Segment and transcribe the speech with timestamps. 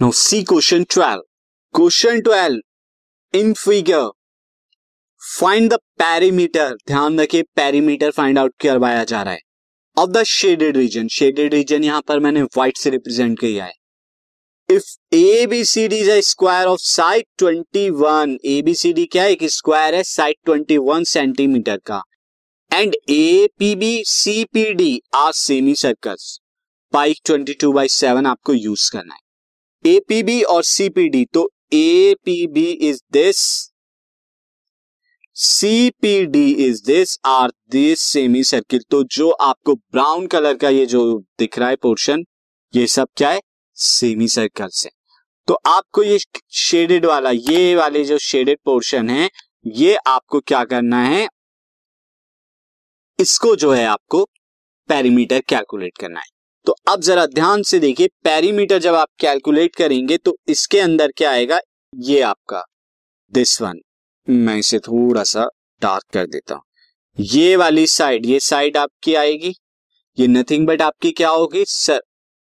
[0.00, 1.22] No C question twelve
[1.74, 4.08] question twelve in figure
[5.22, 9.40] find the perimeter ध्यान रखिए perimeter find out करवाया जा रहा है।
[9.96, 13.72] Of the shaded region shaded region यहाँ पर मैंने व्हाइट से रिप्रेजेंट किया है।
[14.68, 19.06] If A B C D is square of side twenty one A B C D
[19.06, 20.02] क्या है एक स्क्वायर है?
[20.04, 22.02] साइड ट्वेंटी वन सेंटीमीटर का।
[22.70, 25.32] And A P B C P D R
[25.76, 26.38] semicircles
[26.92, 29.24] pike twenty two by seven आपको use करना है।
[29.86, 33.38] A P B और CPD तो A P B is this
[35.34, 38.00] C P D is this R this
[38.44, 42.24] semicircle तो जो आपको brown colour का ये जो दिख रहा है पोर्शन
[42.74, 43.40] ये सब क्या है?
[43.74, 44.90] सेमी सर्कल से।
[45.48, 46.18] तो आपको ये
[46.50, 49.30] शेडेड वाला, ये वाले जो शेडेड पोर्शन है,
[49.66, 51.28] ये आपको क्या करना है?
[53.20, 54.24] इसको जो है आपको
[54.88, 56.35] पेरीमीटर कैलकुलेट करना है।
[56.66, 61.30] तो अब जरा ध्यान से देखिए, पेरीमीटर जब आप कैलकुलेट करेंगे तो इसके अंदर क्या
[61.30, 61.58] आएगा?
[61.92, 62.62] ये आपका
[63.32, 63.80] दिस वन
[64.28, 65.48] मैं इसे थोड़ा सा
[65.82, 66.62] डार्क कर देता हूँ।
[67.18, 69.54] ये वाली साइड ये साइड आपकी आएगी,
[70.18, 71.64] ये नथिंग बट आपकी क्या होगी?
[71.64, 72.00] सर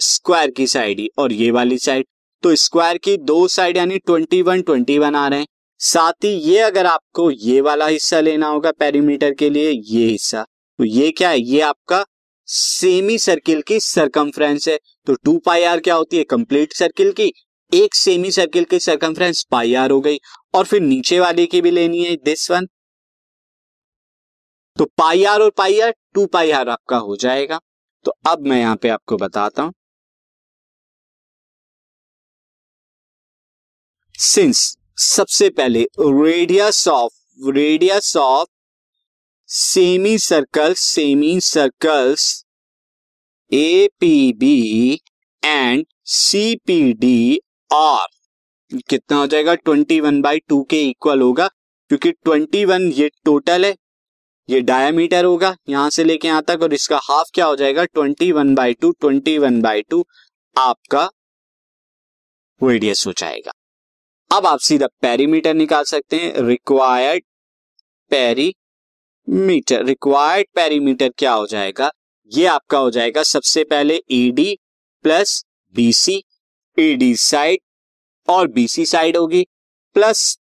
[0.00, 2.06] स्क्वायर की साइड ही, और ये वाली साइड
[2.42, 5.46] तो स्क्वायर की दो साइड यानी ट्वेंटी वन ट्वेंटी वन आ रहे हैं।
[5.80, 10.42] साथ ही ये अगर आपको ये वाला हिस्सा लेना होगा पेरीमीटर के लिए, ये हिस्सा
[10.78, 11.40] तो ये क्या है?
[11.40, 12.04] ये आपका
[12.48, 16.24] सेमी सर्किल की सरकमफ्रेंस है। तो टू पाई आर क्या होती है?
[16.24, 17.32] कंप्लीट सर्किल की।
[17.72, 20.18] एक सेमी सर्किल की सरकमफ्रेंस पाई आर हो गई।
[20.54, 22.66] और फिर नीचे वाले की भी लेनी है दिस वन
[24.76, 27.60] तो पाई आर और pi R, two pi R आपका हो जाएगा।
[28.04, 29.72] तो अब मैं यहाँ पे आपको बताता हूँ।
[34.18, 38.48] सिंस सबसे पहले radius of radius of
[40.18, 40.72] semicircle
[41.40, 42.22] semicircles
[43.52, 44.94] A P B
[45.42, 47.38] and C P D
[47.70, 48.06] R
[48.88, 49.54] कितना हो जाएगा?
[49.54, 51.46] ट्वेंटी वन बाई टू के इक्वल होगा,
[51.90, 53.74] क्योंकि ट्वेंटी वन ये टोटल है,
[54.48, 57.84] ये डायमीटर होगा, यहाँ से लेके यहाँ तक, और इसका हाफ़ क्या हो जाएगा?
[57.84, 60.04] Twenty one by two twenty one by two
[60.56, 61.08] आपका
[62.60, 63.52] रेडियस हो जाएगा।
[64.30, 67.22] अब आप सीधा पेरीमीटर निकाल सकते हैं रिक्वायर्ड
[69.28, 71.90] पेरीमीटर रिक्वायर्ड पेरीमीटर क्या हो जाएगा?
[72.32, 74.56] ये आपका हो जाएगा सबसे पहले ED
[75.04, 76.22] plus BC
[76.78, 77.58] ED side
[78.28, 79.46] और बीसी साइड होगी
[79.96, 80.38] plus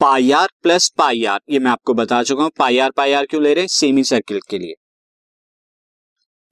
[0.00, 3.26] pi R plus pi R ये मैं आपको बता चुका हूँ पाई आर पाई आर
[3.26, 3.68] क्यों ले रहे हैं?
[3.68, 4.74] सेमी सर्किल के लिए।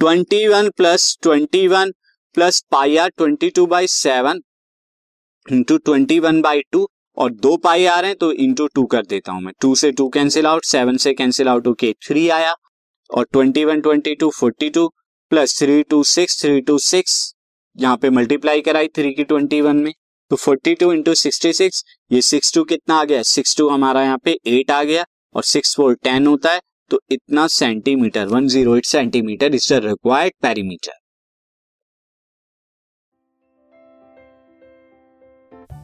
[0.00, 1.92] Twenty one plus twenty one
[2.34, 4.40] plus pi R twenty two by seven
[5.46, 9.06] into twenty one by two और दो पाई आ रहे हैं तो इंटू टू कर
[9.06, 12.54] देता हूँ मैं। टू से टू कैंसिल आउट सेवन से कैंसिल आउट होके थ्री आया।
[13.10, 14.86] और twenty one twenty two forty two
[15.32, 17.34] plus three two six three two six
[17.76, 19.92] यहाँ पे मल्टीप्लाई कराई थ्री की ट्वेंटी वन में।
[20.30, 23.22] तो forty two into sixty six ये सिक्स टू कितना आ गया?
[23.24, 25.04] सिक्स टू हमारा यहाँ पे एट आ गया।
[25.34, 26.60] और सिक्स फोर टेन होता है
[26.90, 30.92] तो इतना centimetre one zero eight centimetre is the required perimeter